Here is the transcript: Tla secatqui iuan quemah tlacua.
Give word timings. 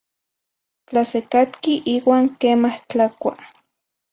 Tla 0.87 1.01
secatqui 1.11 1.73
iuan 1.95 2.25
quemah 2.39 2.77
tlacua. 2.89 3.33